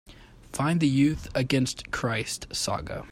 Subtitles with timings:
[0.51, 2.99] Find the Youth Against Christ saga